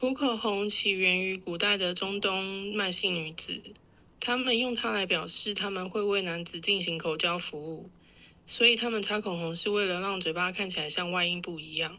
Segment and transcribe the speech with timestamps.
[0.00, 3.60] 涂口红起源于古代的中东麦姓女子，
[4.20, 7.90] 她们用它来表示她们会为男子进行口交服务，
[8.46, 11.98] 所以她们擦口红是为了让嘴巴看起来像外阴部一样。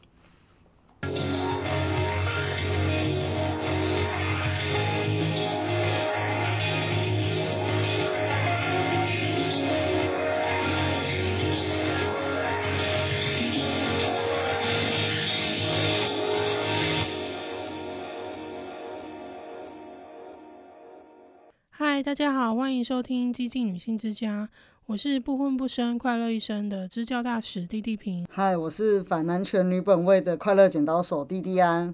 [21.99, 24.47] 嗨，大家好，欢迎收听激进女性之家，
[24.85, 28.25] 我是不婚不生、快乐一生的支教大使弟弟平。
[28.31, 31.93] 嗨，我是反男权女本位的快乐剪刀手弟弟安。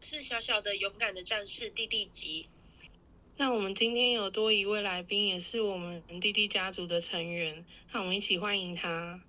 [0.00, 2.46] 是小小的勇敢的战士弟弟吉。
[3.38, 9.20] 那我们今天有多一位来宾，也是我们弟弟家族的成员，让我们一起欢迎他。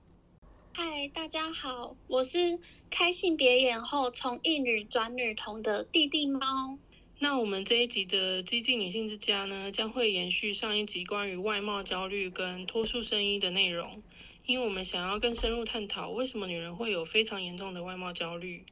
[0.74, 2.60] 嗨，大家好，我是
[2.92, 6.78] 开性别眼后从一女转女童的弟弟猫。
[7.24, 14.02] 那我们这一集的激进女性之家呢，将会延续上一集关于外貌焦虑跟脱束生衣的内容，
[14.48, 18.66] 因为我们想要更深入探讨为什么女人会有非常严重的外貌焦虑。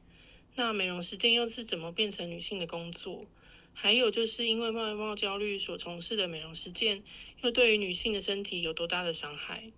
[0.56, 3.24] 那美容实践又是怎么变成女性的工作？
[3.72, 7.04] 还有就是因为外貌焦虑所从事的美容实践，
[7.42, 9.70] 又对于女性的身体有多大的伤害？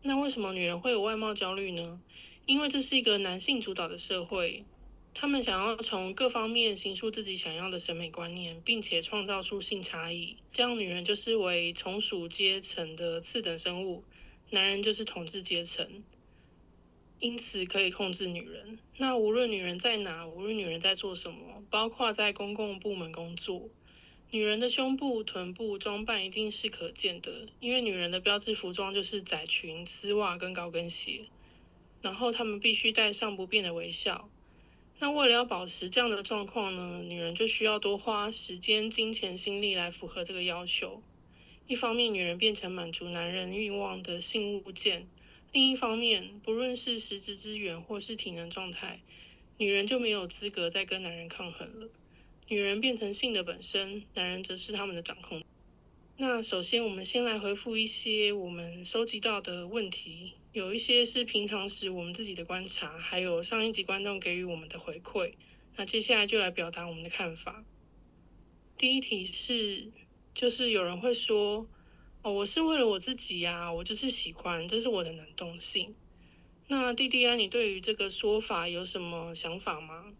[0.00, 2.00] 那为什么女人会有外貌焦虑呢？
[2.46, 4.64] 因为这是一个男性主导的社会。
[5.14, 14.04] 他们想要从各方面形塑自己想要的审美观念，并且创造出性差异，这样女人就视为从属阶层的次等生物，
[14.50, 16.04] 男人就是统治阶层，
[17.18, 18.78] 因此可以控制女人。
[18.96, 23.68] 那无论女人在哪，无论女人在做什么，包括在公共部门工作，
[24.30, 31.26] 女人的胸部、臀部装扮一定是可见的，因为女人的标志服装就是窄裙、丝袜跟高跟鞋，
[32.00, 34.30] 然后她们必须带上不变的微笑。
[35.00, 41.00] 那为了要保持这样的状况呢，女人就需要多花时间、金钱、心力来符合这个要求。
[41.68, 45.02] 一方面，女人变成满足男人欲望的性物件；
[45.52, 49.00] 另一方面，不论是实质资源或是体能状态，
[49.56, 51.88] 女人就没有资格再跟男人抗衡了。
[52.48, 55.42] 女人变成性的本身，男人则是他们的掌控。
[56.20, 60.32] 那首先，我们先来回复一些我们收集到的问题。
[60.52, 65.34] 有一些是平常时我们自己的观察，还有上一集观众给予我们的回馈。
[65.76, 67.64] 那接下来就来表达我们的看法。
[68.76, 69.92] 第一题是，
[70.34, 71.68] 就是有人会说
[72.22, 75.94] ：“哦，我是为了我自己呀，我就是喜欢，这是我的能动性。”
[76.66, 80.12] 那弟弟啊，你对于这个说法有什么想法吗？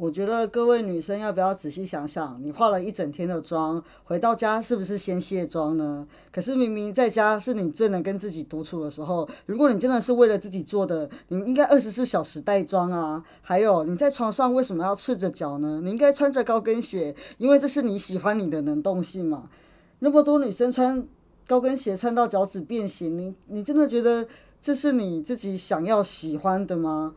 [0.00, 6.06] 我觉得各位女生要不要仔细想想，你化了一整天的妆，回到家是不是先卸妆呢？
[6.32, 13.22] 可是明明在家是你最能跟自己独处的时候，如果你真的是为了自己做的，你应该二十四小时带妆啊。
[13.42, 15.82] 还有你在床上为什么要赤着脚呢？
[15.84, 19.50] 你应该穿着高跟鞋，因为这是你喜欢你的能动性嘛。
[19.98, 21.06] 那么多女生穿
[21.46, 24.26] 高跟鞋穿到脚趾变形，你你真的觉得
[24.62, 27.12] 这是你自己想要喜欢的吗？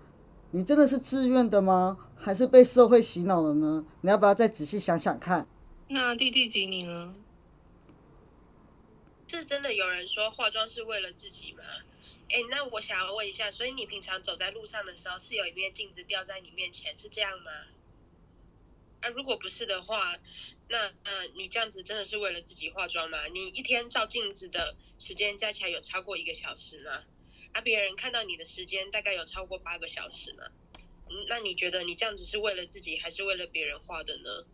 [0.56, 1.98] 你真的是自愿的吗？
[2.16, 3.84] 还是被社会洗脑了呢？
[4.02, 5.48] 你要不要再仔细想想看？
[5.88, 7.16] 那弟弟及你呢？
[9.28, 11.64] 是真的有人说化妆是为了自己吗？
[12.30, 17.50] 哎，那我想要问一下，所以你平常走在路上的时候，是有一面镜子吊在你面前，是这样吗？
[19.02, 20.16] 啊，如果不是的话，
[20.70, 23.26] 那呃，你这样子真的是为了自己化妆吗？
[23.26, 27.02] 你一天照镜子的时间加起来有超过一个小时吗？
[27.54, 30.44] 啊，别人看到你的时间大概有超过八个小时吗？
[31.10, 34.46] 嗯，那你觉得你这样子是为了自己还是为了别人画的呢？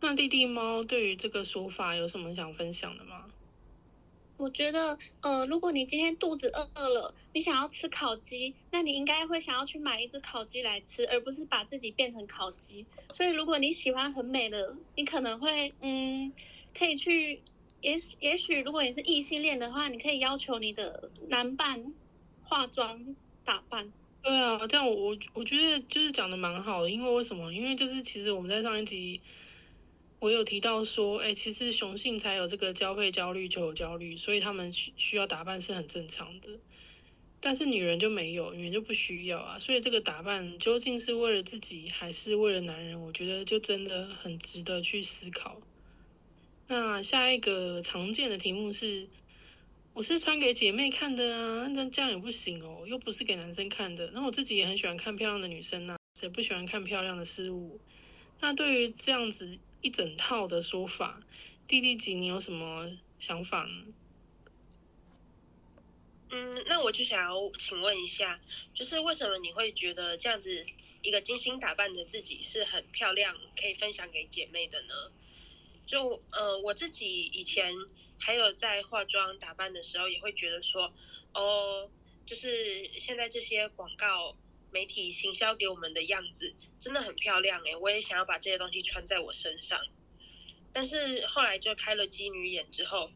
[0.00, 3.26] 那弟弟猫对于这个说法有什么想分享的吗？
[4.36, 12.84] 我觉得，呃，如果你今天肚子饿了，你想要吃烤鸡，那你应该会想要去买一只烤鸡来吃，而不是把自己变成烤鸡。
[13.12, 16.32] 所以，如果你喜欢很美的，你可能会，嗯，
[16.76, 17.40] 可以去。
[17.82, 21.92] 也也许，如果你是异性恋的话，你可以要求你的男伴
[22.42, 23.92] 化妆打扮。
[24.22, 27.52] 对啊，这样我我觉得就是讲的蛮好的，因为为什么？
[27.52, 29.20] 因为就是其实我们在上一集
[30.20, 36.48] 我有提到说，哎，其实雄性才有这个交配焦虑、求偶焦虑，所以他们需需要打扮是很正常的。
[37.40, 39.58] 但是女人就没有，女人就不需要啊。
[39.58, 43.02] 所以这个打扮究竟是为了自己还是为了男人？
[43.02, 45.60] 我觉得就真的很值得去思考。
[46.72, 49.06] 那下一个常见的题目是，
[49.92, 54.10] 我是穿给姐妹看的啊，那这样也不行哦，又不是给男生看的。
[54.14, 57.78] 那我自己也很喜欢看漂亮的女生呐，谁不喜欢看漂亮的事物？
[58.40, 61.22] 那对于这样子一整套的说法，
[61.68, 63.92] 弟弟姐，你有什么想法呢？
[66.30, 68.40] 嗯，那我就想要请问一下，
[68.72, 70.64] 就是为什么你会觉得这样子
[71.02, 74.94] 一个精心打扮的自己是很漂亮，可以分享给姐妹的呢？
[75.86, 77.72] 就呃，我自己以前
[78.18, 80.92] 还有在化妆打扮的时候，也会觉得说，
[81.34, 81.90] 哦，
[82.24, 84.36] 就是现在这些广告
[84.70, 89.78] 媒体行销给我们的样子真的很漂亮诶，我也想要把这些东西穿在我身上。
[90.72, 93.10] 但是后来就开了机女眼之后，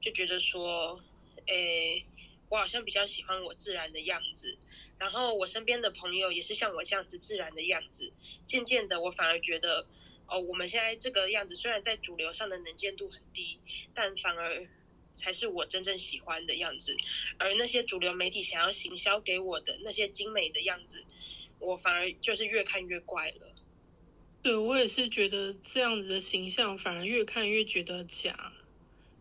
[0.00, 1.02] 就觉得说，
[1.46, 2.06] 诶，
[2.48, 4.56] 我好像比较喜欢我自然的样子。
[4.98, 8.12] 然后我身边的朋友也是像我这样子自然的样子。
[8.46, 9.86] 渐渐的，我反而觉得，
[10.26, 13.58] 哦，我们现在这个样子虽然在主流上的能见度很低，
[13.92, 14.66] 但反而
[15.12, 16.96] 才是我真正喜欢的样子。
[17.38, 21.04] 而那些主流媒体想要行销给我的那些精美的样子，
[21.58, 23.54] 我反而就是越看越怪了。
[24.42, 28.52] 对，我也是觉得这样子的形象，反而越看越觉得假，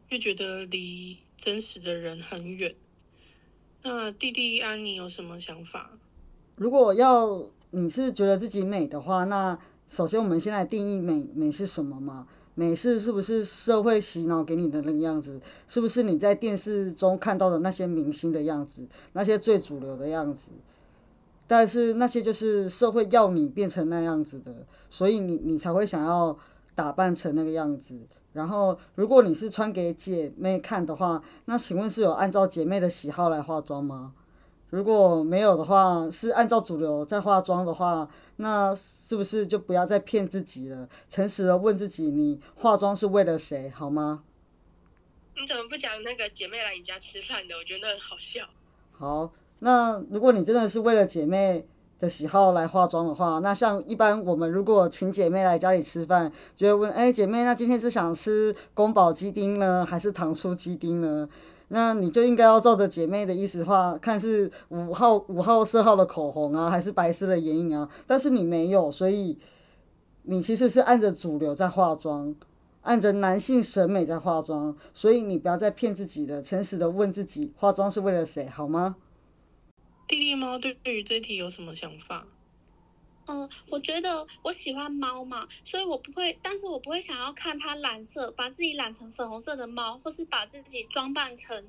[0.09, 2.75] 越觉得离真实的人很远。
[3.83, 5.99] 那弟弟安妮有什么想法？
[6.55, 9.59] 如果要你是觉得自己美的话，那
[9.91, 12.25] 首先我们先来定义美美是什么嘛？
[12.55, 15.39] 美是是不是社会洗脑给你的那个样子？
[15.67, 18.87] 是不是你在电视中看到的那些明星的样子？
[19.11, 20.51] 那些最主流的样子？
[21.45, 26.37] 但是那些就是社会要你变成那样子的，所以你你才会想要
[26.73, 27.99] 打扮成那个样子。
[28.31, 34.13] 然后，如果你是穿给姐妹看的话，那请问是有按照姐妹的喜好来化妆吗？
[34.71, 40.89] 如果没有的话，是按照主流在化妆的话，那是不是就不要再骗自己了？
[41.07, 44.23] 诚实的问自己，你化妆是为了谁，好吗？
[45.35, 47.55] 你怎么不讲那个姐妹来你家吃饭的？
[47.55, 48.45] 我觉得很好笑。
[48.91, 49.31] 好。
[49.63, 51.67] 那如果你真的是为了姐妹
[51.99, 61.29] 的喜好来化妆的话，那像一般我们如果请姐妹来家里吃饭，就会问：哎，姐妹，那今天是想吃宫保鸡丁呢，还是糖醋鸡丁呢？
[61.73, 67.89] 那你就应该要照着姐妹的意思画，看是五号五号色号的口红啊，还是白色的眼影啊？
[68.05, 69.37] 但是你没有，所以
[70.23, 72.35] 你其实是按着主流在化妆，
[72.81, 78.97] 按着男性审美在化妆，所以你不要再骗自己了，诚实的问自己，化妆是为了谁，好吗？
[80.09, 82.27] 弟弟猫对于这题有什么想法？
[83.31, 91.65] 嗯，我觉得我喜欢猫嘛，所以我不会，但是我不会想要看它染色，把自己染成粉红色的猫，或是把自己装扮成，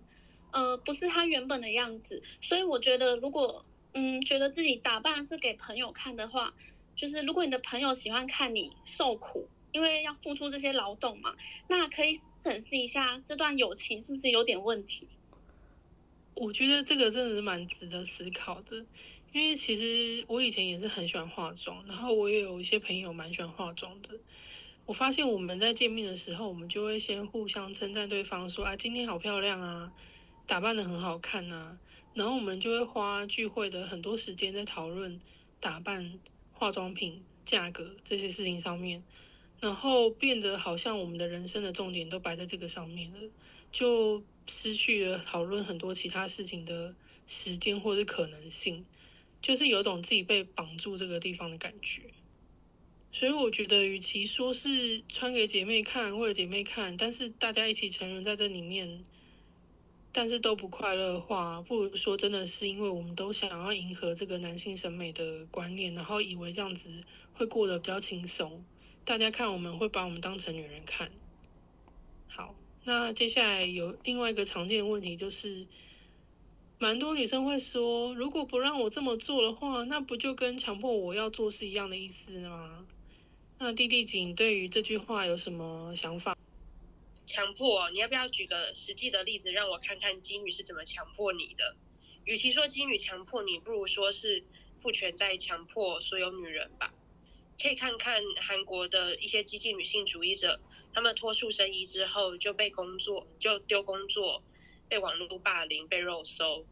[0.50, 2.20] 呃，不是它原本的样子。
[2.40, 3.64] 所以我觉得，如果
[3.94, 6.52] 嗯，觉得自己打扮是给朋友看的话，
[6.96, 11.36] 就是如果你的朋友喜欢看你受苦，因为要付出这些劳动嘛，
[11.68, 12.12] 那可以
[12.42, 15.06] 审视一下这段友情是不是有点问题。
[16.34, 18.84] 我觉得这个真的是蛮值得思考的，
[19.32, 24.10] 因为其实我以前也是很喜欢化妆，然后我也有一些朋友蛮喜欢化妆的。
[24.84, 29.92] 我发现我们在见面的时候，我们就会先互相称赞对方，说啊今天好漂亮啊，
[30.46, 31.78] 打扮的很好看啊，
[32.14, 35.20] 然后我们就会花聚会的很多时间在讨论
[35.60, 36.18] 打扮、
[36.52, 39.02] 化妆品、价格这些事情上面，
[39.60, 43.18] 然后变得好像我们的人生的重点都摆在这个上面了，
[43.70, 44.22] 就。
[44.44, 46.92] 失去了讨论很多其他事情的
[47.28, 48.84] 时间或者可能性，
[49.42, 52.02] 就是有种自己被绑住这个地方的感觉。
[53.10, 59.04] 所以我觉得，与其说是穿给姐妹看或者姐妹看，但是大家一起沉沦在这里面，
[60.12, 67.02] 但是都不快乐的话，不如说真的是因为我们都想要迎合这个男性审美的观念，然后以为这样子
[67.34, 68.64] 会过得比较轻松。
[69.04, 71.10] 大家看我们会把我们当成女人看。
[72.28, 72.54] 好。
[72.84, 75.64] 那接下来有另外一个常见的问题，就是
[76.82, 82.84] 蛮多女生会说，如果不让我这么做的话，那不就跟强迫我要做是一样的意思吗？
[83.60, 86.36] 那弟弟锦对于这句话有什么想法？
[87.24, 87.88] 强迫？
[87.90, 91.76] 你要不要举个实际的例子，让我看看金女是怎么强迫你的？
[92.24, 94.42] 与其说金女强迫你，不如说是
[94.80, 96.92] 父权在强迫所有女人吧。
[97.62, 100.60] 可以看看韩国的一些激进女性主义者，
[100.92, 104.42] 他们脱束生衣之后就被工作就丢工作，
[104.92, 106.66] 被网络霸凌，被肉搜。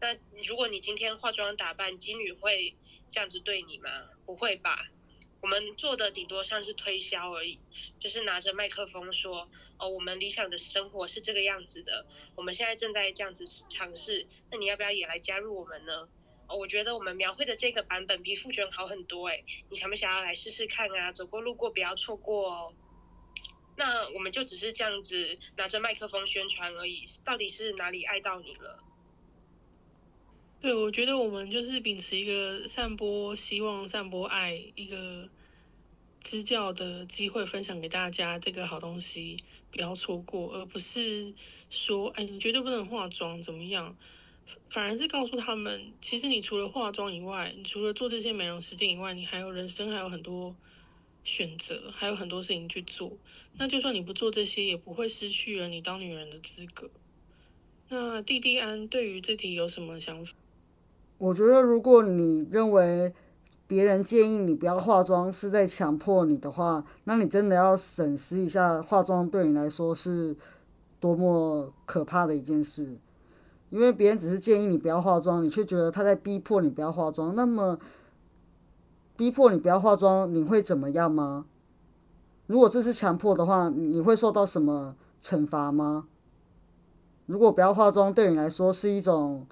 [0.00, 2.74] 那如果你今天化妆打扮，金女会
[3.10, 4.08] 这样子对你吗？
[4.24, 4.88] 不会吧。
[5.42, 7.60] 我们做的顶多像是推销而已，
[7.98, 14.26] 就是拿着麦克风说：“哦，我们理想的生活是这个样子的，我们现在正在这样子尝试。
[14.50, 16.08] 那你要不要也来加入我们呢？”
[16.48, 21.10] 我觉得我们描绘的这个版本比复权好很多哎，你想不想要来试试看啊？
[21.12, 22.72] 走过路过不要错过哦。
[23.80, 28.78] 那我们就只是这样子拿着麦克风宣传而已，到底是哪里爱到你了？
[30.60, 35.26] 对，我觉得我们就是秉持一个散播希望、散播爱、一个
[36.20, 41.32] 支教的机会，分享给大家这个好东西，不要错过，而不是
[41.70, 43.96] 说哎，你绝对不能化妆怎么样？
[44.68, 50.54] 反而是告诉他们，其实你除了化妆以外，你除了做这些美容实践以外，你还有人生还有很多
[51.24, 53.12] 选择，还有很多事情去做。
[53.58, 56.88] 那就算你不做这些，也不会失去了你当女人的资格。
[57.88, 60.34] 那弟弟安对于这题有什么想法？
[61.18, 63.12] 我觉得，如果你认为
[63.66, 70.36] 别人建议你不要化妆是在强迫你的话，那你真的要审视一下，化妆对你来说是
[70.98, 72.98] 多么可怕的一件事。
[73.70, 77.36] 因为别人只是建议你不要化妆，你却觉得他在逼迫你不要化妆。
[77.36, 77.78] 那么，
[79.20, 81.44] 逼迫你不要化妆，你会怎么样吗？
[82.46, 86.08] 如果这是强迫的话，你会受到什么惩罚吗？
[87.26, 89.46] 如果不要化妆对你来说是一种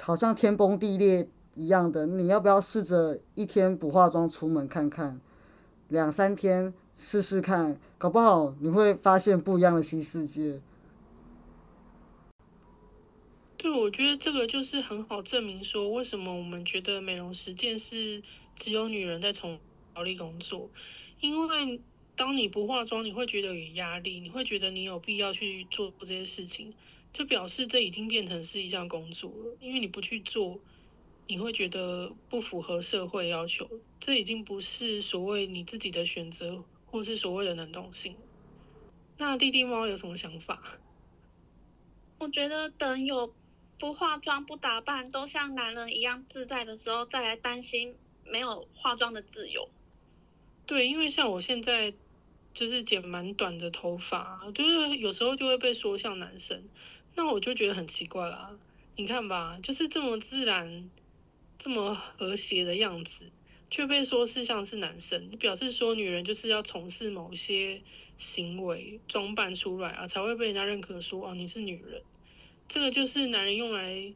[0.00, 5.20] 好像天崩地裂一样的，你要不要试着一天不化妆出门看看？
[5.88, 10.60] 两三天试试看，搞不好你会发现不一样的新世界。
[13.56, 18.22] 对，我觉得这个就是很好证明说，为什么我们觉得美容实践是
[18.58, 19.58] 只有女人在从
[19.94, 20.68] 劳力工作。
[21.20, 21.80] 因为
[22.14, 26.74] 当你不化妆，你会觉得有压力，你会觉得你有必要去做这些事情，
[27.12, 29.56] 就表示这已经变成是一项工作了。
[29.60, 30.60] 因为你不去做，
[31.26, 33.66] 你会觉得不符合社会要求，
[33.98, 38.14] 这已经不是所谓你自己的选择，或是所谓的能动性。
[39.16, 40.60] 那弟弟猫有什么想法？
[42.18, 43.32] 我觉得等有。
[43.80, 47.94] 不化妆、不打扮，都像男人一样自在的时候，再来担心
[48.30, 49.68] 没有化妆的自由。
[50.66, 51.94] 对，因为像我现在
[52.52, 56.62] 就是剪蛮短的头发，就是有时候就会被说像男生，
[57.14, 58.56] 那我就觉得很奇怪啦。
[58.96, 60.90] 你看吧，就是这么自然、
[61.56, 63.30] 这么和谐的样子，
[63.70, 67.80] 却被说是像是男生，表示说女人就是要从事某些
[68.16, 72.02] 行为、装扮出来啊，才会被人家认可说哦，你是女人。
[72.66, 74.12] 这个就是男人用来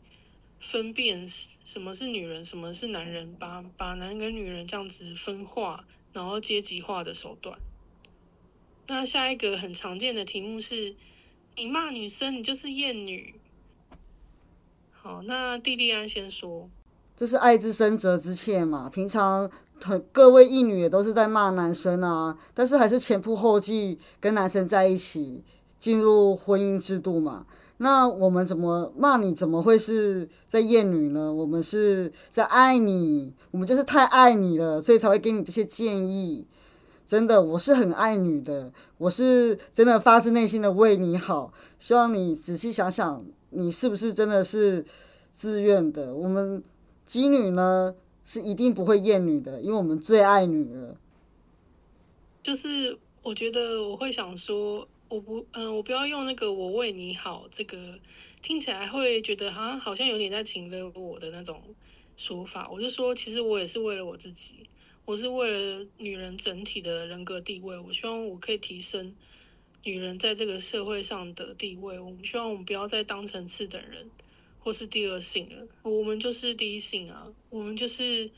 [0.62, 7.58] 分辨什么是女人，什么是男人，把把男跟女人这样子分化，然后阶级化的手段。
[8.86, 10.94] 那下一个很常见的题目是：
[11.56, 13.34] 你骂女生，你就是厌女。
[14.92, 16.70] 好，那蒂蒂安先说，
[17.16, 18.88] 这是爱之深责之切嘛。
[18.88, 19.50] 平常
[19.82, 25.42] 很各位义女也都是在骂男生啊，但是还是前仆后继跟男生在一起，
[25.80, 27.46] 进入婚姻制度嘛。
[27.82, 29.34] 那我们怎么骂你？
[29.34, 31.32] 怎么会是在厌女呢？
[31.32, 36.46] 我们是在爱你，我们就是太爱你了，所以才会给你这些建议。
[37.04, 41.52] 真的，我是很爱女的，我是真的发自内心的为你好。
[41.80, 44.84] 希望你仔细想想，你是不是真的是
[45.32, 46.14] 自愿的？
[46.14, 46.62] 我们
[47.04, 50.96] 基女呢，是一定不会厌女的，因为我们最爱女了。
[52.44, 54.86] 就是我觉得我会想说。
[55.12, 57.98] 我不，嗯，我不要用那个“我为你好”这个
[58.40, 61.62] 听起来会觉得好像好像有点在请了我的那种
[62.16, 62.66] 说法。
[62.70, 64.70] 我就说，其实我也是为了我自己，
[65.04, 67.78] 我是为了女人整体的人格地位。
[67.78, 69.14] 我希望我可以提升
[69.84, 72.00] 女人在这个社会上的地位。
[72.00, 74.10] 我们希望我们不要再当成次等人
[74.60, 75.68] 或是第二性了。
[75.82, 78.30] 我们就是第一性啊，我们就是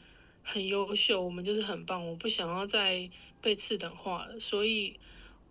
[0.42, 2.04] 很优秀，我们就是很棒。
[2.04, 3.08] 我不想要再
[3.40, 4.96] 被次等化了，所以。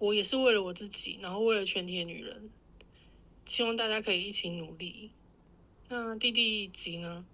[0.04, 2.50] 我也是为了我自己，然后为了全体女人，
[3.46, 5.12] 希望大家可以一起努力。
[5.88, 7.26] 那弟弟吉呢？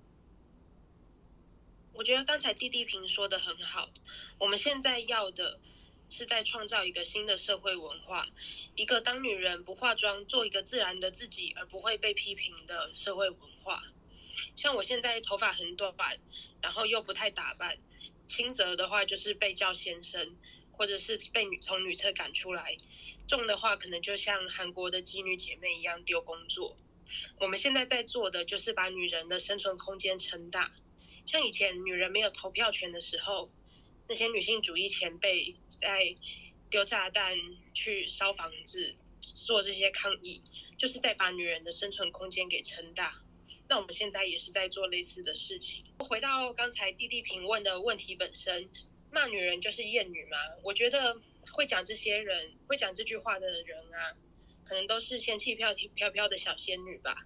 [1.93, 3.89] 我觉得刚才弟弟平说的很好。
[4.37, 5.59] 我们现在要的
[6.11, 8.27] 是在创造一个新的社会文化，
[8.75, 13.83] 一个当女人不化妆，做一个自然的自己，而不会被批评的社会文化。
[14.55, 15.91] 像我现在头发很短，
[16.61, 17.79] 然后又不太打扮，
[18.27, 20.37] 轻则的话就是被叫先生。
[20.79, 22.77] 或者是被女从女厕赶出来，
[23.27, 26.77] 重的话可能就像韩国的妓女姐妹一样丢工作。
[27.37, 30.71] 我们现在在做的就是把女人的生存空间撑大。
[31.25, 33.51] 像以前女人没有投票权的时候，
[34.07, 36.15] 那些女性主义前辈在
[36.69, 37.37] 丢炸弹、
[37.73, 40.41] 去烧房子、做这些抗议，
[40.77, 43.21] 就是在把女人的生存空间给撑大。
[43.67, 45.83] 那我们现在也是在做类似的事情。
[45.97, 48.69] 回到刚才弟弟评问的问题本身。
[49.11, 50.37] 骂女人就是厌女吗？
[50.63, 51.19] 我觉得
[51.51, 54.15] 会讲这些人，会讲这句话的人啊，
[54.63, 57.25] 可能都是仙气飘飘飘的小仙女吧。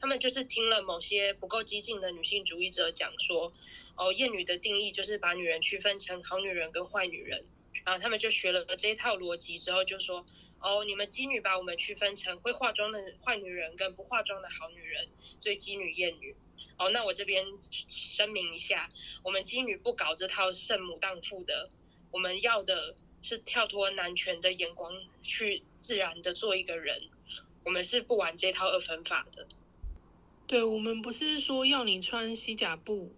[0.00, 3.52] 他们就是听了某些不够激进的女性主义者讲说，
[3.96, 7.44] 哦，厌女的定义就是把女人区分成好女人跟坏女人，
[7.84, 10.24] 然后他们就学了这一套逻辑之后，就说，
[10.58, 15.06] 哦，你们妓女把我们区分成会化妆的坏女人跟不化妆的好女人，
[15.38, 16.34] 所以妓女厌女。
[16.80, 17.44] 哦，那我这边
[17.90, 18.88] 声明一下，
[19.22, 21.68] 我们金女不搞这套圣母荡妇的，
[22.10, 27.02] 我们要的是跳脱男权的眼光，去自然的做一个人。
[27.66, 29.46] 我们是不玩这套二分法的。
[30.46, 33.12] 对我们不是说要你穿西甲布，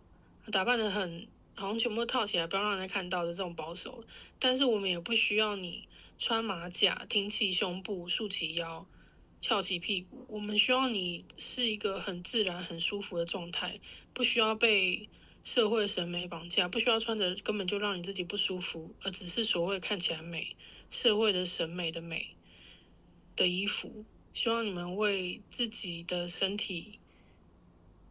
[0.50, 4.02] 打扮的很好像全部套起来，不要让人家看到的这种保守，
[4.40, 5.86] 但是我们也不需要你
[6.18, 8.84] 穿马甲、挺起胸部、竖起腰、
[9.42, 13.80] 翘起屁股，我们需要你是一个很自然、很舒服的状态，
[14.14, 15.08] 不需要被
[15.42, 20.56] 社会审美绑架，不需要穿着根本就让你自己不舒服，而只是所谓看起来美、
[20.92, 22.36] 社会的审美的美
[23.34, 24.04] 的衣服。
[24.32, 27.00] 希望你们为自己的身体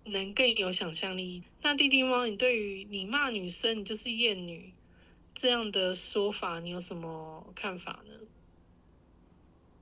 [0.04, 1.44] 能更有想象力。
[1.62, 4.74] 那弟弟猫，你对于你骂女生你就是厌女
[5.34, 8.12] 这样的说法，你有什么看法呢？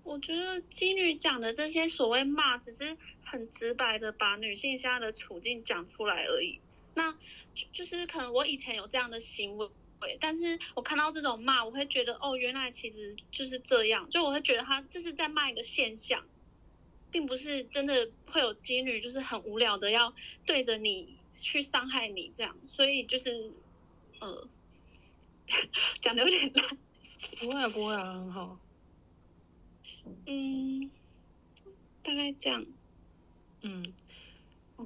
[0.10, 6.60] 我觉得基女讲的这些所谓骂，只是很直白的把女性现在的处境讲出来而已。
[6.96, 7.16] 那
[7.54, 14.10] 就就是可能我以前有这样的行为，但是我看到这种骂，我会觉得哦，原来其实就是这样。
[14.10, 16.26] 就我会觉得他这是在骂一个现象，
[17.12, 20.12] 并不是真的会有基女就是很无聊的要
[20.44, 22.58] 对着你去伤害你这样。
[22.66, 23.52] 所以就是
[24.20, 24.50] 呃，
[26.02, 26.78] 讲的有点烂。
[27.40, 28.60] 不会啊，不会，很好。
[30.26, 30.90] 嗯，
[32.02, 32.66] 大概这样。
[33.62, 33.94] 嗯，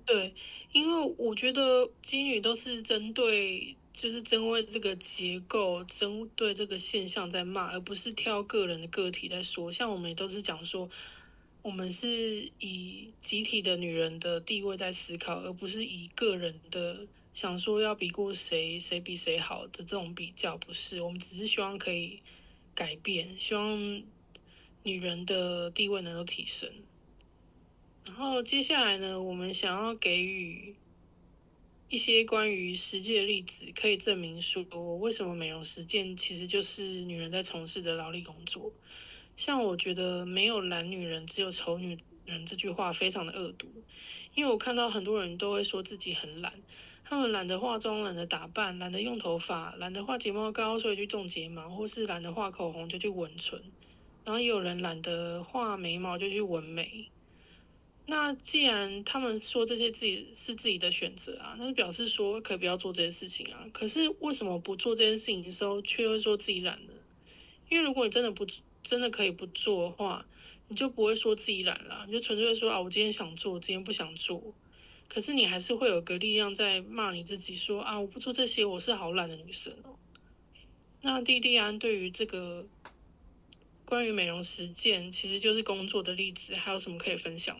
[0.05, 0.33] 对，
[0.71, 9.71] 因为我觉得基女都是针对，就是针对这个结构，针对这个现象在骂，而不是挑个人的个体在说。
[9.71, 10.89] 像我们也都是讲说，
[11.61, 21.01] 我们是以集体的女人的地位在思考，而不是以个人的想说要比过谁，谁比谁好的这种比较，不是。
[21.01, 22.19] 我们只是希望可以
[22.73, 24.01] 改变，希望
[24.83, 26.69] 女人的地位能够提升。
[28.05, 30.75] 然后接下来呢，我们想要给予
[31.89, 34.63] 一些关于实际的例子，可以证明说
[34.97, 38.71] 为什么美容实践其实就是女人在从事的劳力工作。
[39.37, 43.67] 像我觉得没有懒女人，只有丑女人这句话非常的恶毒，
[44.35, 46.53] 因为我看到很多人都会说自己很懒，
[47.03, 53.61] 他们懒得化妆、懒得打扮、懒得用头发、懒得画睫毛膏，所以去种睫毛，或是懒得画口红就去纹唇，
[54.25, 57.09] 然后也有人懒得画眉毛就去纹眉。
[58.05, 63.65] 那既然他们说这些自己是自己的选择啊，那就表示说可以不要做这些事情啊。
[63.71, 66.93] 可是为什么不做这件事情的时候，却会说自己懒呢？
[67.69, 68.45] 因为如果你真的不
[68.83, 70.25] 真的可以不做的话，
[70.67, 74.53] 你就不会说自己懒了，你就纯粹说啊，我今天想做，今天不想做。
[75.07, 79.95] 可是你还是会有个力量在骂你自己，说啊，我不做这些，我是好懒的女生哦。
[81.01, 82.65] 那弟弟安对于这个
[83.93, 87.55] 关于美容实践，其实就是工作的例子，还有什么可以分享？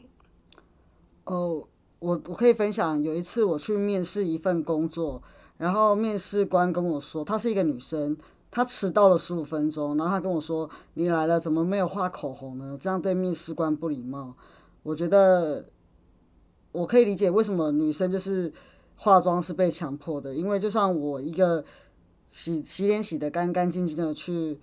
[1.26, 1.68] 哦，
[2.00, 5.22] 我我可以分享，有一次我去面试一份工作，
[5.60, 8.18] 然后面试官跟我说，她是一个女生，
[8.50, 12.76] 她迟到了十五分钟，然后她跟我说，你来了怎么没有画口红呢？
[12.82, 14.36] 这样对面试官不礼貌。
[14.82, 15.70] 我觉得
[16.72, 18.52] 我可以理解为什么女生就是
[18.96, 21.64] 化妆是被强迫的，因为就像我一个
[22.32, 24.60] 洗洗脸洗的干干净净的去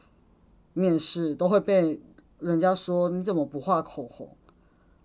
[0.72, 2.00] 面试，都会被
[2.38, 4.36] 人家说你怎么不画口红？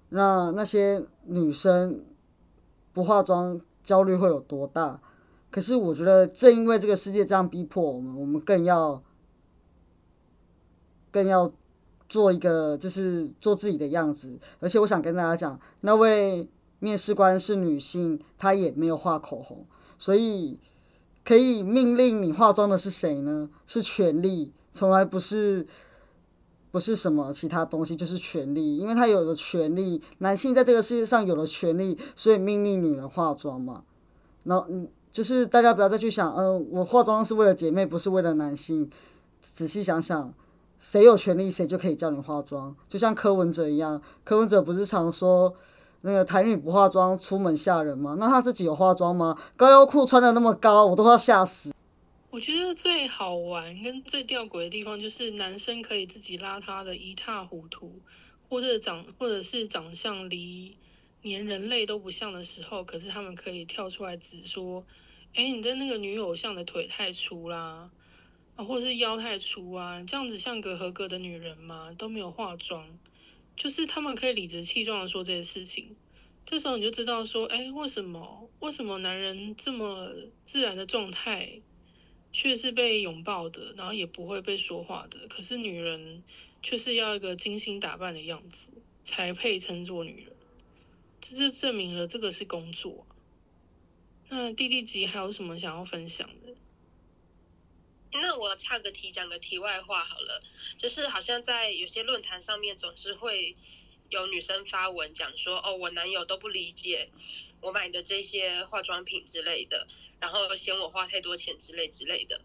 [0.09, 2.03] 那那些女生
[2.93, 5.01] 不化妆焦虑会有多大？
[5.49, 9.01] 可是我觉得正因为这个世界这样逼迫我们，我们更要
[11.11, 11.51] 更要
[12.09, 14.37] 做一个就是做自己的样子。
[14.59, 16.49] 而且我想跟大家讲，那位
[16.79, 19.65] 面试官是女性，她也没有画口红，
[19.97, 20.59] 所以
[21.23, 23.49] 可以命令你化妆的是谁呢？
[23.65, 25.65] 是权力，从来不是。
[26.71, 33.83] 不是什么其他东西，就是权利，因为他有了权利，男性在这个世界上有了权利，所以命令女人化妆嘛。
[34.43, 38.89] 然后，嗯，就是大家不要再去想，嗯，我化妆是为了姐妹，不是为了男性。
[39.41, 40.33] 仔细想想，
[40.77, 42.75] 谁有权利，谁就可以叫你化妆。
[42.89, 45.53] 就像柯文哲一样，柯文哲不是常说
[46.01, 48.17] 那个台女不化妆出门吓人吗？
[48.19, 49.37] 那他自己有化妆吗？
[49.55, 51.71] 高腰裤穿的那么高，我都要吓死。
[52.35, 58.01] 我觉得最好玩跟最吊诡的地方，就是男生可以自己邋遢的一塌糊涂，
[58.49, 60.75] 或者长或者是长相离
[61.21, 64.85] 连人类都不像的时候，可是他们可以跳出来指说
[65.33, 67.89] ：“哎，你的那个女偶像的腿太粗啦，
[68.57, 71.95] 啊，或者是腰太粗啊，这样子像个合格的女人吗？
[71.97, 72.99] 都没有化妆。”
[73.55, 75.95] 就是他们可以理直气壮的说这些事情，
[76.43, 80.11] 这时候你就知道说：“哎，为什么为什么男人这么
[80.43, 81.61] 自然的状态？”
[82.35, 85.25] 却是被拥抱的，然后也不会被说话的。
[85.29, 86.21] 可是女人
[86.61, 90.35] 却是要一个精心打扮的样子才配称作女人，
[91.21, 93.07] 这就证明了这个是工作。
[94.27, 96.53] 那弟弟集还有什么想要分享的？
[98.11, 100.43] 那我岔个题，讲个题外话好了，
[100.77, 103.55] 就是好像在有些论坛上面总是会
[104.09, 107.09] 有女生发文讲说，哦，我男友都不理解
[107.61, 109.87] 我买的这些化妆品之类的，
[110.25, 112.41] 然后嫌我花太多钱之类之类的。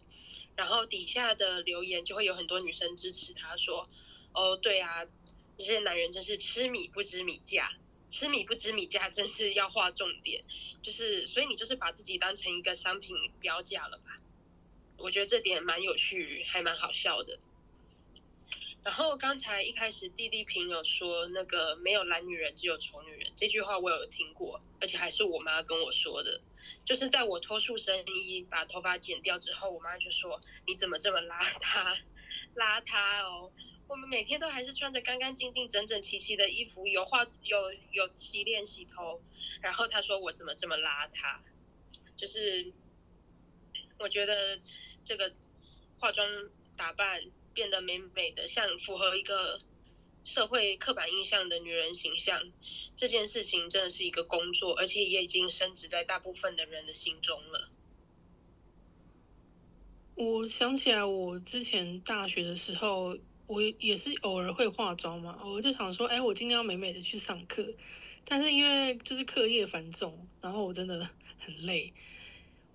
[0.55, 3.89] 然后底下的留言就会有很多女生支持他说，
[4.33, 5.03] 哦，对啊，
[5.57, 7.71] 这些男人真是吃米不知米价，
[8.07, 10.43] 吃米不知米价，真是要划重点。
[10.83, 14.21] 就是，所以你就是把自己当成一个商品标价了吧？
[14.97, 17.39] 我觉得这点蛮有趣，还蛮好笑的。
[18.83, 26.39] 然后刚才一开始弟弟平有说那个没有懒女人，只有丑女人这句话我有听过，而且还是我妈跟我说的。
[26.83, 31.97] 就是在我脱束身衣把头发剪掉之后，我妈就说：“你怎么这么邋遢，
[32.55, 33.51] 邋遢哦？
[33.87, 39.21] 我们每天都还是穿着干干净净、整整齐齐的衣服，有化有有洗脸洗头。”
[39.61, 41.39] 然后她说：“我怎么这么邋遢？”
[42.17, 42.71] 就是
[43.99, 44.59] 我觉得
[45.03, 45.33] 这个
[45.99, 46.27] 化妆
[46.75, 49.59] 打扮变得美美的，像符合一个
[50.23, 52.39] 社会刻板印象的女人形象，
[52.95, 57.69] 这件事情真的是一个工作，而且也已经深植在大部分的人的心中了。
[60.15, 67.73] 我想起来，我之前大学的时候，我也是偶尔会化妆嘛，我就想说，哎，我今天要美美的去上课，
[68.23, 71.91] 但是因为就是课业繁重，然后我真的很累，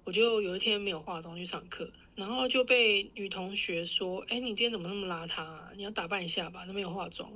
[0.02, 5.70] 我就有一天没有化妆去上课，然后就被女同学说，哎，你今天怎么那么邋遢啊？
[5.76, 7.30] 你要打扮一下吧，都没有化妆。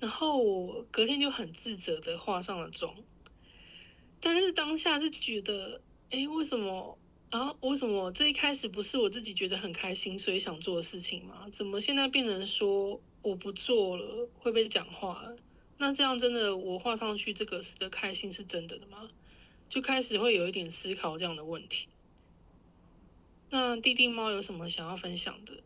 [0.00, 2.94] 然后我隔天就很自责的化上了妆，
[4.18, 6.98] 但是当下是觉得，哎，为什么？
[7.30, 11.46] 啊，为什么这一开始不是我自己觉得很开心，所以想做的事情吗？
[11.52, 15.32] 怎么现在变成说我不做了会被讲话？
[15.78, 19.08] 那这样真的我画上去这个的开心是真的的吗？
[19.68, 21.86] 就开始会有一点思考这样的问题。
[23.50, 25.62] 那弟弟猫有什么想要分享的？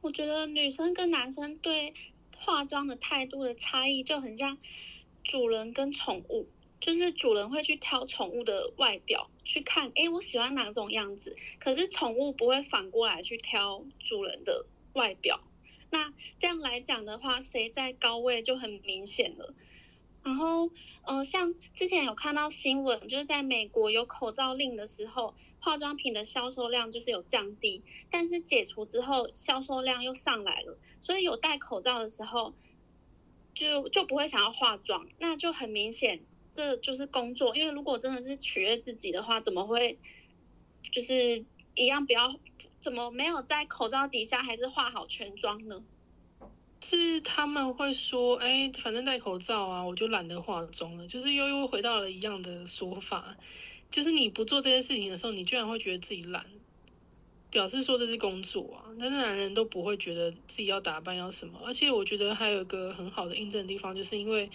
[0.00, 1.92] 我觉得女生跟男生对
[2.36, 4.56] 化妆的态度的差异就很像
[5.22, 6.48] 主人跟宠物。
[6.80, 11.34] 就是主人会去挑宠物的外表去看，哎，我喜欢哪种样子。
[11.58, 15.40] 可是宠物不会反过来去挑主人的外表。
[15.88, 19.54] 那这样来讲的话，谁在高位就很明显了。
[20.24, 20.70] 然后，
[21.02, 30.78] 呃，像之前有看到新闻，就是在美国有口罩令的时候，化妆品的销售量就是有降低，但是解除之后销售量又上来了。
[31.00, 32.54] 所以有戴口罩的时候，
[33.52, 36.22] 就就不会想要化妆，那就很明显。
[36.50, 39.98] 这就是工作，因为如果真的是取悦自己的话，怎么会
[40.90, 42.34] 就是一样不要？
[42.80, 45.82] 怎么没有在口罩底下还是化好全妆呢？
[46.84, 51.06] 是他们会说，哎，反正戴口罩啊，我就懒得化妆了。
[51.08, 53.34] 就是又又回到了一样的说法，
[53.90, 56.44] 就是你不做这件事情的时候，你居然会觉得自己懒，
[57.50, 58.92] 表示说这是工作啊。
[59.00, 64.50] 但是男人都不会觉得自己要打扮要什么，而且我觉得还有一个很好的印证的地方，就是因为。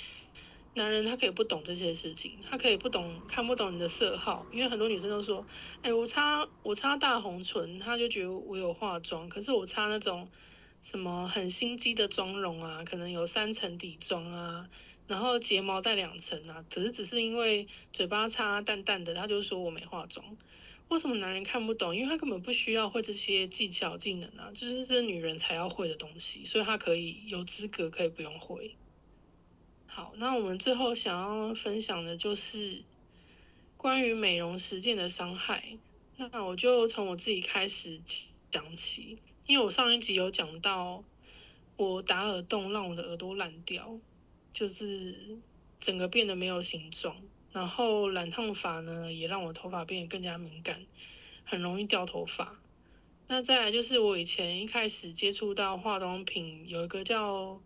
[0.76, 5.44] 男人他可以不懂这些事情，他可以不懂看不懂你的色号，因为很多女生都说，
[5.82, 10.30] 哎，我擦我擦大红唇，他就觉得我有化妆，可是我擦那种
[10.82, 14.70] 什么很心机的妆容啊，可能有三层底妆啊，
[15.08, 20.26] 然后睫毛带两层啊，只是只是因为嘴巴擦淡淡的，他就说我没化妆。
[20.88, 21.96] 为什么男人看不懂？
[21.96, 28.76] 因为他根本不需要会这些技巧技能啊，就是这女人才要会的东西，所以他可以有资格可以不用会。
[29.86, 32.84] 好，那我们最后想要分享的就是
[33.78, 35.78] 关于美容实践的伤害。
[36.18, 38.02] 那我就从我自己开始
[38.50, 41.04] 讲起，因为我上一集有讲到，
[41.76, 43.98] 我打耳洞让我的耳朵烂掉，
[44.54, 45.40] 就是
[45.80, 47.16] 整个变得没有形状。
[47.52, 50.86] 然后染烫法呢，也让我头发变得更加敏感，
[51.44, 52.60] 很容易掉头发。
[53.28, 57.60] 那再来就是我以前一开始接触到化妆品，有一个叫。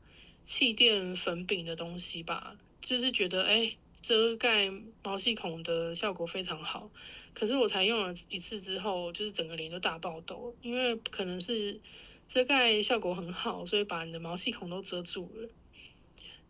[0.45, 4.69] 气垫粉饼的东西吧，就是觉得哎，遮盖
[5.01, 6.91] 毛细孔的效果非常好。
[7.33, 11.81] 可是我才用了一次之后，就是整个脸就大爆痘，因为可能是
[12.27, 15.49] 遮盖效果很好，所以把你的毛细孔都遮住了。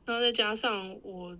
[0.03, 1.37] 然后再加上我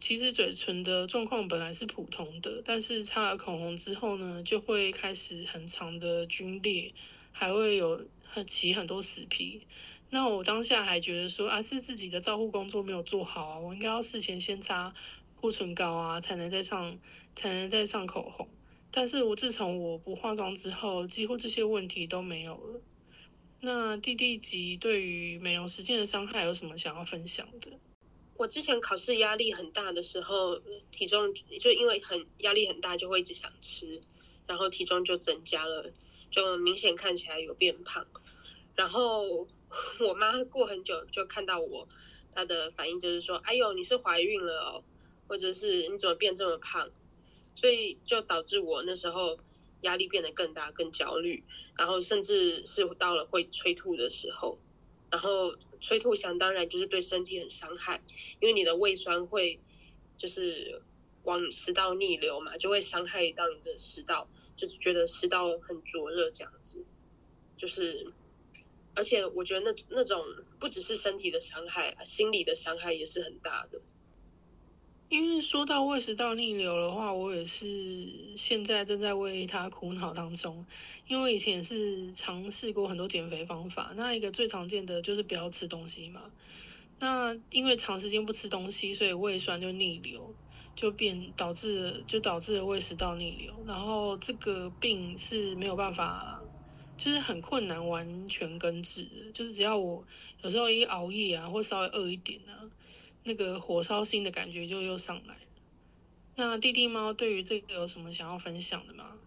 [0.00, 6.92] 其实嘴唇的状况本来是普通的，但是擦了口红之后呢，就会开始很长的皲裂，
[7.30, 9.66] 还会有很起很多死皮。
[10.12, 14.92] 那我当下还觉得说啊，是自己的照护工作没有做好啊，我应该要事前先擦
[15.40, 16.98] 护唇膏啊，才能再上
[17.34, 18.48] 才能再上口红。
[18.90, 22.80] 但是我自从我不化妆之后，几乎这些问题都没有了。
[23.60, 27.70] 那弟弟级对于美容实践的伤害有什么想要分享的？
[28.36, 34.00] 我之前考试压力很大的时候，体重就因为很压力很大，就会一直想吃，
[34.46, 35.92] 然后体重就增加了，
[36.30, 38.06] 就明显看起来有变胖，
[38.74, 39.48] 然后。
[40.00, 41.88] 我妈过很久就看到我
[42.32, 44.82] 她的反应就是说：“哎呦，你是怀孕了哦，
[45.30, 46.90] 或者是你怎么变这么胖？”
[47.54, 49.38] 所以就导致我那时候
[49.82, 51.44] 压力变得更大、更焦虑，
[51.78, 54.58] 然后甚至是到了会催吐的时候。
[55.10, 58.02] 然后催吐想当然就是对身体很伤害，
[58.40, 59.60] 因为你的胃酸会
[60.16, 60.82] 就是
[61.24, 66.84] 往食道逆流嘛，就会伤害到你的食道，就是觉得食道很灼热这样子。
[67.56, 68.06] 就是，
[68.94, 70.24] 而且我觉得那那种
[70.58, 73.80] 不只是身体的伤害，心理的伤害也是很大的。
[75.10, 80.64] 因为说到胃食道逆流的话，我也是现在正在为他苦恼当中。
[81.08, 86.22] 因为以前也是尝试过很多减肥方法，那一个最常见的就是不要吃东西嘛。
[87.00, 90.32] 那因为长时间不吃东西，所以胃酸就逆流，
[90.76, 93.52] 就变导致就导致了胃食道逆流。
[93.66, 96.40] 然后这个病是没有办法，
[96.96, 99.32] 就是很困难完全根治的。
[99.34, 100.04] 就是只要我
[100.42, 102.62] 有时候一熬夜啊，或稍微饿一点啊。
[103.22, 105.40] 那个火烧心的感觉就又上来了。
[106.36, 109.18] 那弟弟猫对于这个有什么想要分享的吗？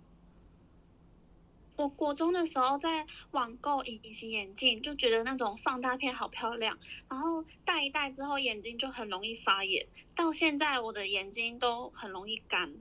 [1.76, 6.78] 我国中的时候在网购隐形眼镜，就觉得那种放大片好漂亮，
[7.10, 12.74] 然后戴一戴之后眼睛就很容易发炎，到现在我的眼睛都很容易干。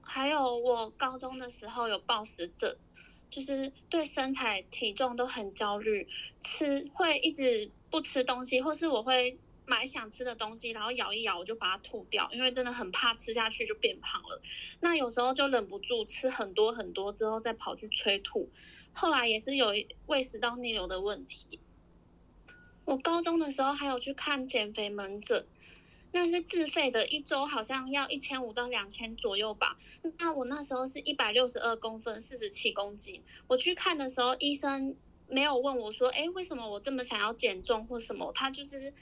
[0.00, 2.76] 还有我高中的时候有暴食症，
[3.30, 6.06] 就是对身材体重都很焦虑，
[6.40, 9.38] 吃会一直不吃东西，或是我会。
[9.64, 14.42] 买想吃的东西，然后咬一咬，我就把它吐掉，因为真的很怕吃下去就变胖了。
[14.80, 18.50] 那有时候就忍不住吃很多很多，之后再跑去催吐。
[18.92, 19.72] 后来也是有
[20.06, 21.60] 胃食道逆流的问题。
[22.84, 25.46] 我高中的时候还有去看减肥门诊，
[26.10, 29.76] 那是自费的，一周好像要一千五到两千左右吧。
[30.18, 33.22] 那我那时候是一百六十二公分，四十七公斤。
[33.46, 34.96] 我去看的时候，医生
[35.28, 38.92] 没有问我说：“哎，为什么我这么想要减重或什么？”他就是。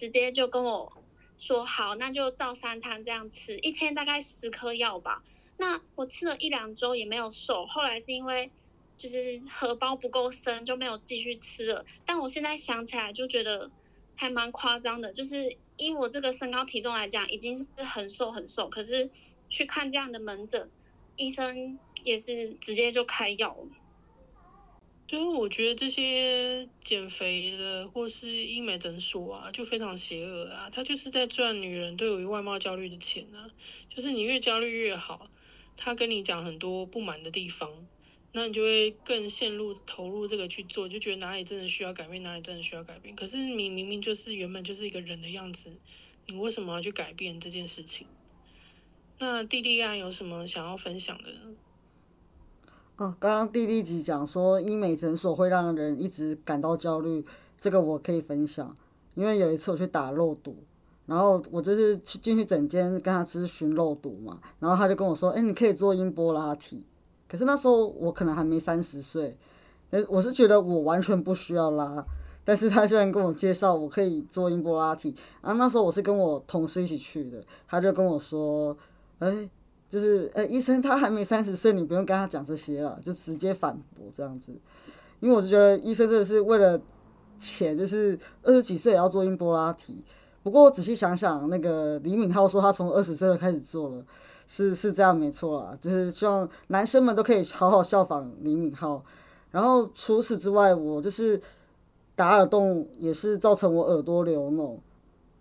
[0.00, 0.90] 直接就跟我
[1.36, 5.22] 说好，那就照三餐这样吃，一天大概十颗药吧。
[5.58, 8.50] 那我吃了一两周也没有瘦，后来是因为
[8.96, 11.84] 就是荷包不够深，就没有继续吃了。
[12.06, 13.70] 但我现在想起来就觉得
[14.16, 19.10] 还蛮夸张的，就是以我这个身高体重来讲，已经是很瘦很瘦，可是
[19.50, 20.70] 去看这样的门诊，
[21.16, 23.54] 医生也是直接就开药。
[25.10, 30.70] 所以我觉得这些减肥的或是医美诊所啊，就非常邪恶啊！
[30.70, 33.50] 他就是在赚女人对于外貌焦虑的钱啊。
[33.88, 35.28] 就是你越焦虑越好，
[35.76, 37.88] 他跟你讲很多不满的地方，
[38.30, 43.16] 那你就会更陷入投入这个去做，就觉得哪里真的需要改变，哪里真的需要改变。
[43.16, 45.76] 可是你明明就是原本就是一个人的样子，
[46.26, 48.06] 你为什么要去改变这件事情？
[49.18, 51.34] 那弟弟啊，有什么想要分享的？
[53.00, 57.24] 哦，刚刚弟弟集讲说医美诊所会让人一直感到焦虑，
[57.56, 58.76] 这个我可以分享，
[59.14, 60.54] 因为有一次我去打肉毒，
[61.06, 66.84] 然后我就是去进去诊间跟他咨询肉毒嘛，然后他就跟我说，哎，你可以做音波拉提，
[67.26, 69.34] 可是那时候我可能还没三十岁，
[69.88, 72.04] 呃，我是觉得我完全不需要拉，
[72.44, 78.76] 但是他居然跟我介绍我可以做音波拉提，然后那时候我是跟我同事一起去的，他就跟我说，
[79.20, 79.48] 哎。
[79.90, 84.54] 就是，呃，医生他还没三十岁，你不用跟他讲这些了，就直接反驳这样子。
[85.18, 86.80] 因为我就觉得医生真的是为了
[87.40, 90.00] 钱，就是二十几岁也要做音波拉提。
[90.44, 94.04] 不过我仔细想想，那个李敏镐说他从二十岁就开始做了，
[94.46, 95.76] 是是这样没错啦。
[95.80, 99.02] 就是希望男生们都可以好好效仿李敏镐。
[99.50, 101.38] 然后除此之外，我就是
[102.14, 104.78] 打耳洞也是造成我耳朵流脓。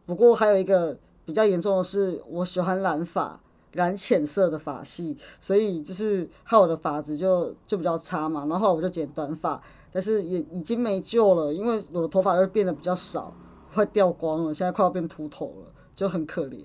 [0.07, 3.39] 不过还有一个比较严重的是，我喜欢染发。
[3.73, 8.41] 染浅色的发系，所以就是害我的发质就就比较差嘛。
[8.47, 13.34] 然后后来我就剪短发，但是也已经没救了，因为我的头发又变得比较少，
[13.73, 16.63] 快掉光了，现在快要变秃头了，就很可怜。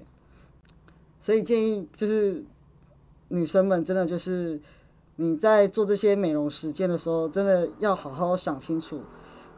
[1.20, 2.44] 所以建议就是
[3.28, 4.60] 女生们真的就是
[5.16, 9.00] 你在做这些美容实践的时候，真的要好好想清楚，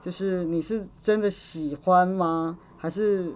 [0.00, 2.58] 就是你是真的喜欢吗？
[2.76, 3.32] 还是？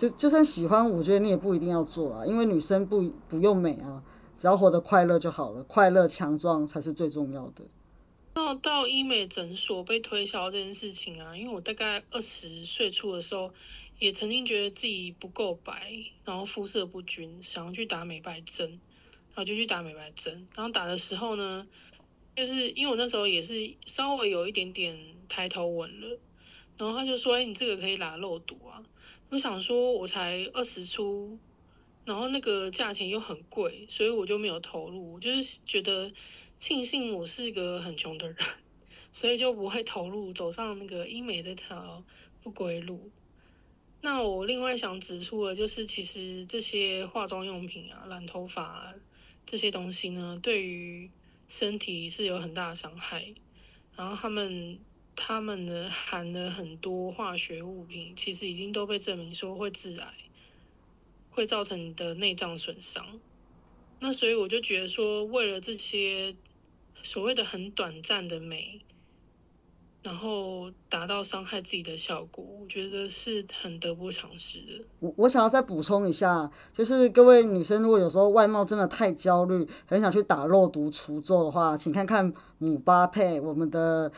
[0.00, 4.02] 就就算喜欢，我觉得你也不一定要做啊，因为女生不不用美啊，
[4.34, 7.66] 只要活得快乐就好了，快乐强壮才是最重要的。
[8.32, 13.52] 到到医美诊所被推销这件事情啊，因为我大概二十岁初的时候，
[13.98, 15.92] 也曾经觉得自己不够白，
[16.24, 20.48] 然后肤色不均，想要去打美白针，然后就去打美白针。
[20.54, 21.66] 然后打的时候呢，
[22.34, 26.18] 就是因为我那时候也是稍微有一点点抬头纹了，
[26.78, 28.80] 然后他就说：“哎，你这个可以打肉毒啊。”
[29.30, 31.38] 我想说，我才二十出，
[32.04, 35.14] 然后那个价钱又很贵，所以我就没有投入。
[35.14, 36.10] 我就是觉得
[36.58, 38.36] 庆幸我是一个很穷的人，
[39.12, 42.04] 所以就不会投入走上那个医美这条
[42.42, 43.08] 不归路。
[44.00, 48.92] 那我另外想指出的，就是其实这些化妆用品啊、染头发、
[49.46, 51.08] 这些东西呢，对于
[51.46, 53.32] 身体是有很大的伤害。
[53.94, 54.80] 然后他们
[55.14, 60.14] 他们呢含了很多化学物品，其实已经都被证明说会致癌，
[61.30, 63.04] 会造成你的内脏损伤。
[64.00, 66.34] 那所以我就觉得说，为了这些
[67.02, 68.80] 所谓的很短暂的美。
[70.02, 74.82] 然后达到伤害自己的效果，我觉得是很得不偿失的。
[74.98, 84.10] 我我想要再补充一下，就是各位女生，如果有时候外貌真的太焦虑，很想去打肉毒除皱的话，请看看姆巴佩，我们的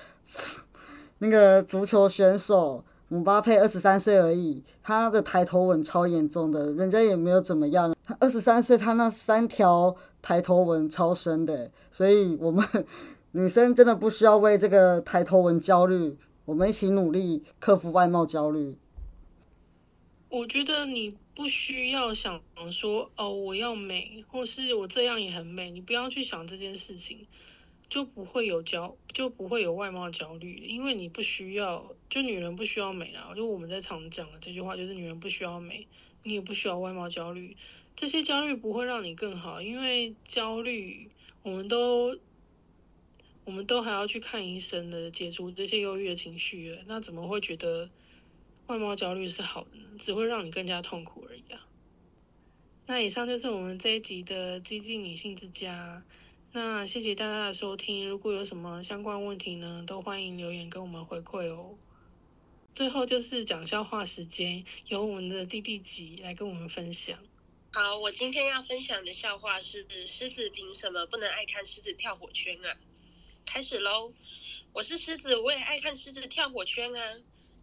[1.22, 7.94] 那个足球选手姆巴佩，二十三岁而已，他的抬头纹超严重的，人家也没有怎么样。
[8.04, 12.66] 他二十三岁，他那三条抬头纹超深的，所以我们。
[13.34, 18.76] 女生真的不需要为这个抬头纹焦虑，我们一起努力克服外貌焦虑。
[20.28, 22.38] 我觉得你不需要想
[22.70, 27.26] 说哦，我要美，或是我这样也很美，你不要去想这件事情，
[27.92, 33.34] 就不会有焦，就不会有外貌焦虑，因为你不需要，就女人不需要美啦。
[33.36, 35.86] 就我们在常讲的这句话，就是女人不需要美，
[36.22, 37.54] 你也不需要外貌焦虑，
[37.94, 41.10] 这些焦虑不会让你更好，因为焦虑
[41.42, 42.18] 我们都。
[43.44, 47.90] 我们都还要去看医生的，解除这些忧郁的情绪，那怎么会觉得
[48.68, 49.98] 外貌焦虑是好的呢？
[49.98, 51.66] 只会让你更加痛苦而已啊！
[52.86, 56.04] 那以上就是我们这一集的激进女性之家。
[56.54, 61.78] 那谢谢大家的收听，如果有什么相关问题呢，都欢迎留言跟我们回馈哦。
[62.74, 67.18] 最后就是讲笑话时间，由我们的弟弟吉来跟我们分享。
[67.72, 72.76] 好，我今天要分享的笑话是：狮子凭什么不能爱看狮子跳火圈啊？
[73.46, 74.12] 开始喽！
[74.74, 77.16] 我是狮子，我也爱看狮子跳火圈啊。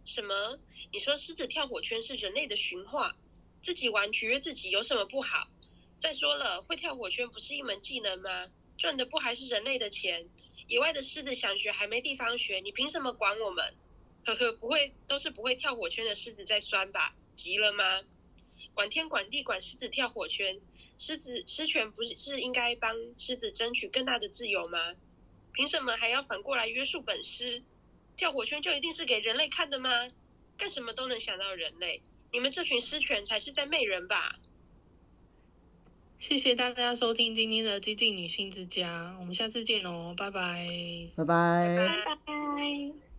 [0.04, 0.58] 什么？
[0.92, 3.14] 你说狮子跳火圈是人类的驯化？
[3.62, 5.46] 自己玩取悦自己有什么不好？
[6.00, 8.48] 再说了，会跳火圈不是一门技能吗？
[8.80, 10.26] 赚的不还是人类的钱？
[10.66, 13.74] 野外的狮子想学还没地方学，你凭什么管我们？
[14.24, 17.14] 呵呵，不会都是不会跳火圈的狮子在酸吧？
[17.36, 18.00] 急了吗？
[18.72, 20.58] 管天管地管狮子跳火圈，
[20.96, 24.94] 狮子狮犬不是应该帮狮子争取更大的自由吗？
[25.52, 27.62] 凭什么还要反过来约束本狮？
[28.16, 30.08] 跳火圈就一定是给人类看的吗？
[30.56, 32.00] 干什么都能想到人类？
[32.32, 34.38] 你们这群狮犬才是在媚人吧？
[36.20, 40.68] 谢谢大家收听今天的激进女性之家，我们下次见哦，拜拜，
[41.16, 43.09] 拜拜，拜拜。